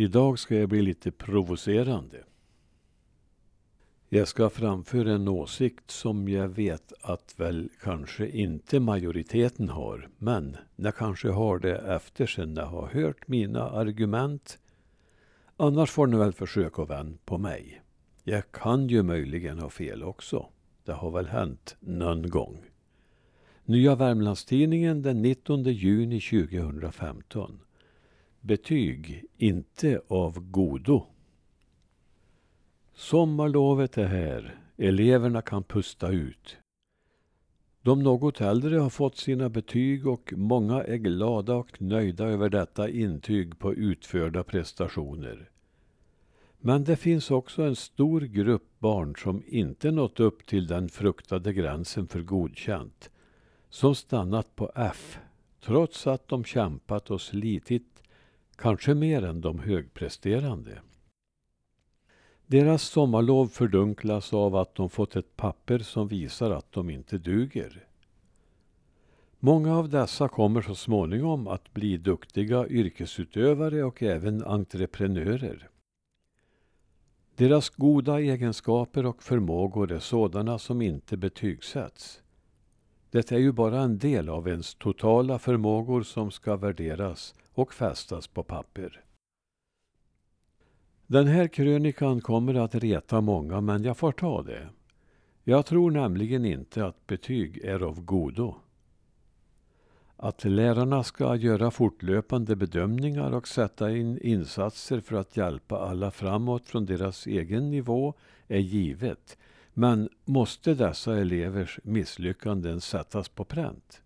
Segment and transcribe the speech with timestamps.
[0.00, 2.24] Idag ska jag bli lite provocerande.
[4.08, 10.56] Jag ska framföra en åsikt som jag vet att väl kanske inte majoriteten har, men
[10.76, 14.58] jag kanske har det efter sen jag har hört mina argument.
[15.56, 17.82] Annars får ni väl försöka vända på mig.
[18.24, 20.46] Jag kan ju möjligen ha fel också.
[20.84, 22.64] Det har väl hänt någon gång.
[23.64, 27.60] Nya Värmlandstidningen den 19 juni 2015.
[28.40, 31.06] Betyg inte av godo.
[32.94, 34.60] Sommarlovet är här.
[34.76, 36.56] Eleverna kan pusta ut.
[37.82, 42.88] De något äldre har fått sina betyg och många är glada och nöjda över detta
[42.88, 45.50] intyg på utförda prestationer.
[46.58, 51.52] Men det finns också en stor grupp barn som inte nått upp till den fruktade
[51.52, 53.10] gränsen för godkänt.
[53.70, 55.18] Som stannat på F,
[55.64, 58.02] trots att de kämpat och slitit,
[58.58, 60.80] kanske mer än de högpresterande.
[62.46, 67.84] Deras sommarlov fördunklas av att de fått ett papper som visar att de inte duger.
[69.38, 75.68] Många av dessa kommer så småningom att bli duktiga yrkesutövare och även entreprenörer.
[77.36, 82.22] Deras goda egenskaper och förmågor är sådana som inte betygsätts.
[83.10, 88.26] Det är ju bara en del av ens totala förmågor som ska värderas och fästas
[88.26, 89.04] på papper.
[91.06, 94.68] Den här krönikan kommer att reta många, men jag får ta det.
[95.44, 98.54] Jag tror nämligen inte att betyg är av godo.
[100.16, 106.68] Att lärarna ska göra fortlöpande bedömningar och sätta in insatser för att hjälpa alla framåt
[106.68, 108.14] från deras egen nivå
[108.48, 109.38] är givet.
[109.74, 114.02] Men måste dessa elevers misslyckanden sättas på pränt?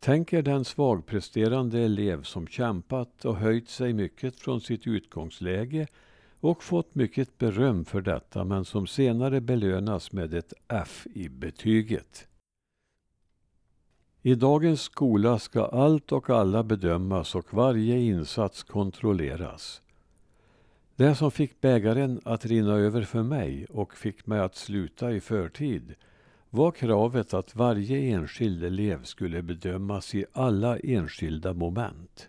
[0.00, 5.86] Tänk er den svagpresterande elev som kämpat och höjt sig mycket från sitt utgångsläge
[6.40, 12.26] och fått mycket beröm för detta men som senare belönas med ett F i betyget.
[14.22, 19.82] I dagens skola ska allt och alla bedömas och varje insats kontrolleras.
[20.96, 25.20] Det som fick bägaren att rinna över för mig och fick mig att sluta i
[25.20, 25.94] förtid
[26.50, 32.28] var kravet att varje enskild elev skulle bedömas i alla enskilda moment.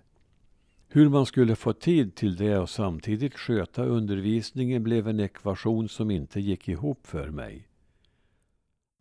[0.90, 6.12] Hur man skulle få tid till det och samtidigt sköta undervisningen blev en ekvation som
[6.12, 7.68] inte gick ihop för mig.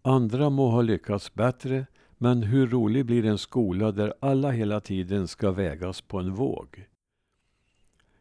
[0.03, 1.87] Andra må ha lyckats bättre,
[2.19, 6.87] men hur rolig blir en skola där alla hela tiden ska vägas på en våg?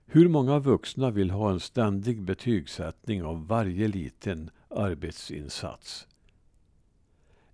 [0.06, 6.08] Hur många vuxna vill ha en ständig betygssättning av varje liten arbetsinsats?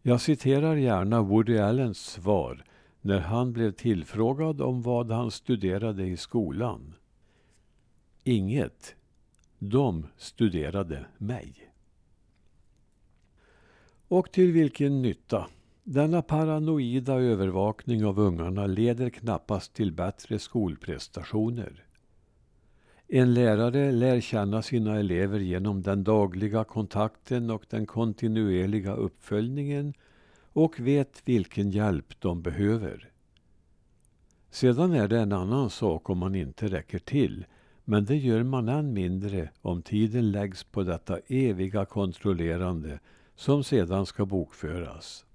[0.03, 2.63] Jag citerar gärna Woody Allens svar
[3.01, 6.93] när han blev tillfrågad om vad han studerade i skolan.
[8.23, 8.95] Inget.
[9.59, 11.71] De studerade mig.
[14.07, 15.47] Och till vilken nytta?
[15.83, 21.85] Denna paranoida övervakning av ungarna leder knappast till bättre skolprestationer.
[23.13, 29.93] En lärare lär känna sina elever genom den dagliga kontakten och den kontinuerliga uppföljningen
[30.53, 33.09] och vet vilken hjälp de behöver.
[34.49, 37.45] Sedan är det en annan sak om man inte räcker till,
[37.85, 42.99] men det gör man än mindre om tiden läggs på detta eviga kontrollerande
[43.35, 45.25] som sedan ska bokföras.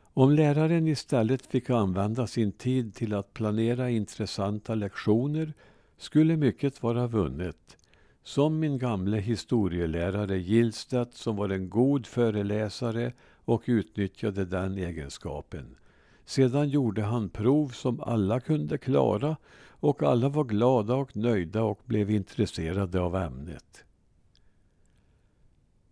[0.00, 5.52] Om läraren istället fick använda sin tid till att planera intressanta lektioner
[5.98, 7.76] skulle mycket vara vunnet.
[8.22, 13.12] Som min gamle historielärare Gillstedt som var en god föreläsare
[13.44, 15.76] och utnyttjade den egenskapen.
[16.24, 19.36] Sedan gjorde han prov som alla kunde klara
[19.80, 23.84] och alla var glada och nöjda och blev intresserade av ämnet.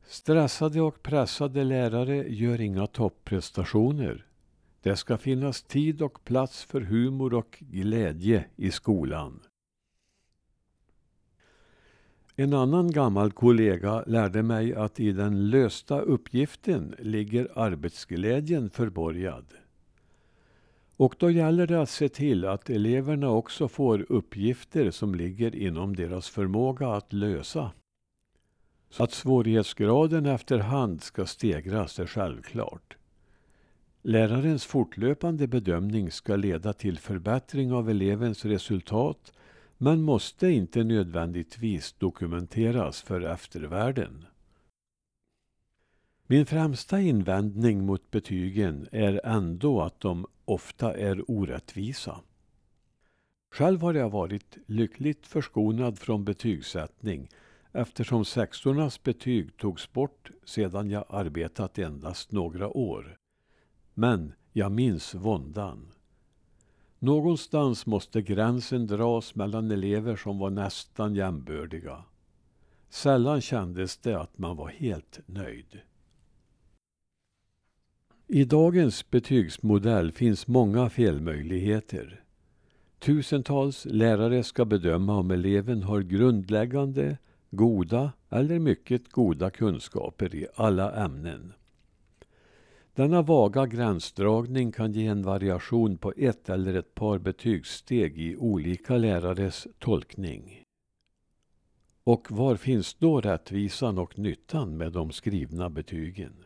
[0.07, 4.27] Stressade och pressade lärare gör inga topprestationer.
[4.83, 9.41] Det ska finnas tid och plats för humor och glädje i skolan.
[12.39, 19.45] En annan gammal kollega lärde mig att i den lösta uppgiften ligger arbetsglädjen förborgad.
[20.97, 25.97] Och då gäller det att se till att eleverna också får uppgifter som ligger inom
[25.97, 27.71] deras förmåga att lösa.
[28.91, 32.97] Så att svårighetsgraden efterhand ska stegras är självklart.
[34.03, 39.33] Lärarens fortlöpande bedömning ska leda till förbättring av elevens resultat
[39.79, 44.27] men måste inte nödvändigtvis dokumenteras för eftervärlden.
[46.27, 52.21] Min främsta invändning mot betygen är ändå att de ofta är orättvisa.
[53.51, 57.29] Själv har jag varit lyckligt förskonad från betygssättning
[57.73, 63.19] eftersom sexornas betyg togs bort sedan jag arbetat endast några år.
[63.95, 65.93] Men jag minns våndan.
[67.07, 72.05] Någonstans måste gränsen dras mellan elever som var nästan jämbördiga.
[72.89, 75.81] Sällan kändes det att man var helt nöjd.
[78.27, 82.25] I dagens betygsmodell finns många felmöjligheter.
[82.99, 87.19] Tusentals lärare ska bedöma om eleven har grundläggande,
[87.51, 91.53] goda eller mycket goda kunskaper i alla ämnen.
[92.97, 98.97] Denna vaga gränsdragning kan ge en variation på ett eller ett par betygssteg i olika
[98.97, 100.63] lärares tolkning.
[102.05, 106.45] Och var finns då rättvisan och nyttan med de skrivna betygen?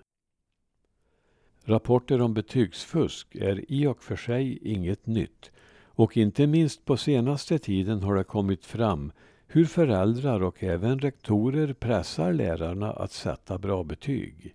[1.64, 5.50] Rapporter om betygsfusk är i och för sig inget nytt
[5.84, 9.12] och inte minst på senaste tiden har det kommit fram
[9.46, 14.54] hur föräldrar och även rektorer pressar lärarna att sätta bra betyg.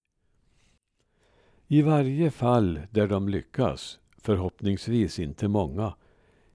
[1.68, 5.96] I varje fall där de lyckas, förhoppningsvis inte många,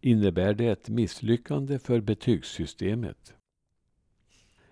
[0.01, 3.35] innebär det ett misslyckande för betygssystemet.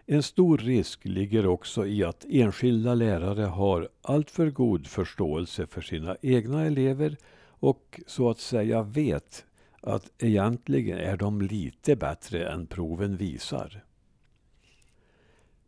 [0.06, 6.16] En stor risk ligger också i att enskilda lärare har alltför god förståelse för sina
[6.22, 9.44] egna elever och så att säga vet
[9.80, 13.84] att egentligen är de lite bättre än proven visar.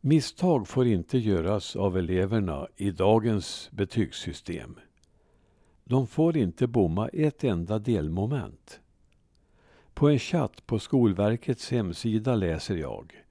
[0.00, 4.78] Misstag får inte göras av eleverna i dagens betygssystem.
[5.84, 8.80] De får inte bomma ett enda delmoment.
[9.94, 13.24] På en chatt på Skolverkets hemsida läser jag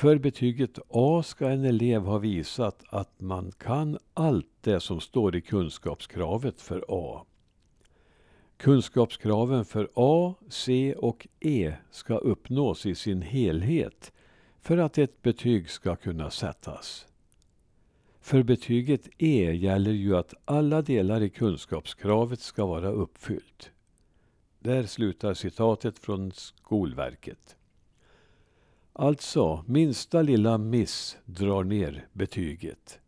[0.00, 5.36] för betyget A ska en elev ha visat att man kan allt det som står
[5.36, 7.24] i kunskapskravet för A.
[8.56, 14.12] Kunskapskraven för A, C och E ska uppnås i sin helhet
[14.60, 17.06] för att ett betyg ska kunna sättas.
[18.20, 23.70] För betyget E gäller ju att alla delar i kunskapskravet ska vara uppfyllt.
[24.58, 27.56] Där slutar citatet från Skolverket.
[28.92, 33.00] Alltså, minsta lilla miss drar ner betyget.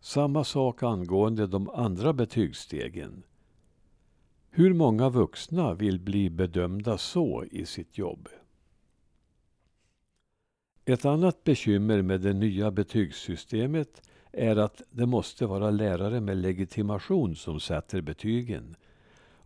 [0.00, 3.22] Samma sak angående de andra betygsstegen.
[4.50, 8.28] Hur många vuxna vill bli bedömda så i sitt jobb?
[10.86, 14.02] Ett annat bekymmer med det nya betygssystemet
[14.32, 18.76] är att det måste vara lärare med legitimation som sätter betygen.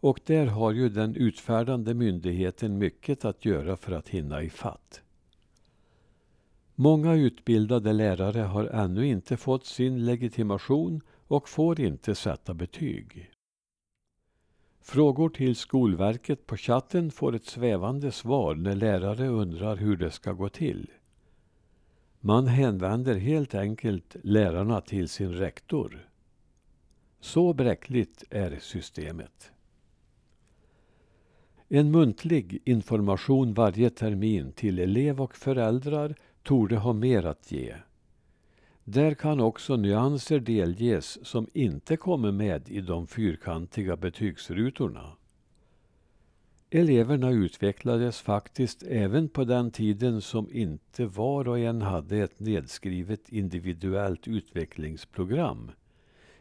[0.00, 5.02] Och där har ju den utfärdande myndigheten mycket att göra för att hinna ifatt.
[6.74, 13.30] Många utbildade lärare har ännu inte fått sin legitimation och får inte sätta betyg.
[14.80, 20.32] Frågor till Skolverket på chatten får ett svävande svar när lärare undrar hur det ska
[20.32, 20.90] gå till.
[22.20, 26.08] Man hänvänder helt enkelt lärarna till sin rektor.
[27.20, 29.50] Så bräckligt är systemet.
[31.68, 37.74] En muntlig information varje termin till elev och föräldrar torde ha mer att ge.
[38.84, 45.17] Där kan också nyanser delges som inte kommer med i de fyrkantiga betygsrutorna.
[46.70, 53.28] Eleverna utvecklades faktiskt även på den tiden som inte var och en hade ett nedskrivet
[53.28, 55.70] individuellt utvecklingsprogram,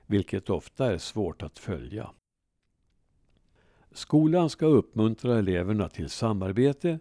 [0.05, 2.10] vilket ofta är svårt att följa.
[3.91, 7.00] Skolan ska uppmuntra eleverna till samarbete,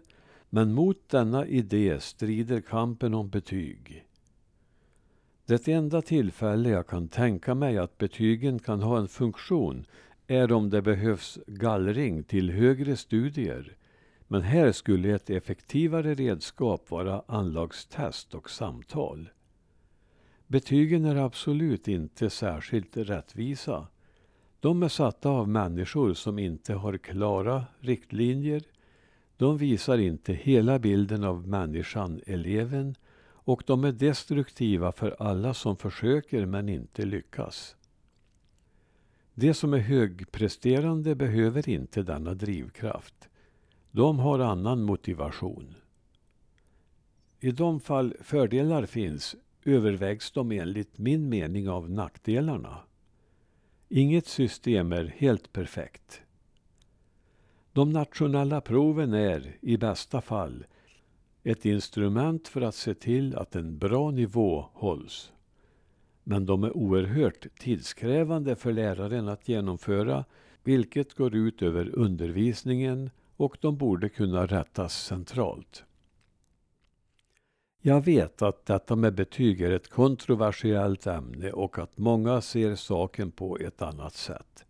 [0.49, 4.05] men mot denna idé strider kampen om betyg.
[5.45, 9.85] Det enda tillfälle jag kan tänka mig att betygen kan ha en funktion
[10.27, 13.77] är om det behövs gallring till högre studier.
[14.27, 19.29] Men här skulle ett effektivare redskap vara anlagstest och samtal.
[20.47, 23.87] Betygen är absolut inte särskilt rättvisa.
[24.59, 28.63] De är satta av människor som inte har klara riktlinjer.
[29.37, 35.77] De visar inte hela bilden av människan, eleven, och de är destruktiva för alla som
[35.77, 37.76] försöker men inte lyckas.
[39.39, 43.29] De som är högpresterande behöver inte denna drivkraft.
[43.91, 45.75] De har annan motivation.
[47.39, 52.77] I de fall fördelar finns övervägs de enligt min mening av nackdelarna.
[53.89, 56.21] Inget system är helt perfekt.
[57.73, 60.65] De nationella proven är, i bästa fall,
[61.43, 65.31] ett instrument för att se till att en bra nivå hålls.
[66.29, 70.25] Men de är oerhört tidskrävande för läraren att genomföra
[70.63, 75.83] vilket går ut över undervisningen och de borde kunna rättas centralt.
[77.81, 83.31] Jag vet att detta med betyg är ett kontroversiellt ämne och att många ser saken
[83.31, 84.65] på ett annat sätt.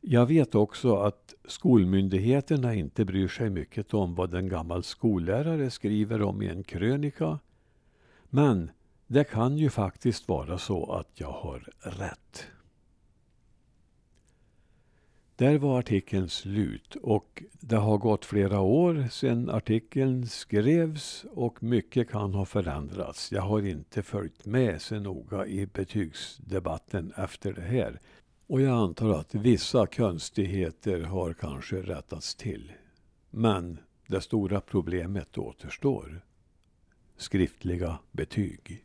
[0.00, 6.22] Jag vet också att skolmyndigheterna inte bryr sig mycket om vad en gammal skollärare skriver
[6.22, 7.38] om i en krönika.
[8.30, 8.70] Men
[9.06, 12.46] det kan ju faktiskt vara så att jag har rätt.
[15.36, 22.10] Där var artikeln slut och det har gått flera år sedan artikeln skrevs och mycket
[22.10, 23.32] kan ha förändrats.
[23.32, 28.00] Jag har inte följt med så noga i betygsdebatten efter det här.
[28.46, 32.72] Och jag antar att vissa konstigheter har kanske rättats till.
[33.30, 36.24] Men det stora problemet återstår.
[37.16, 38.84] Skriftliga betyg.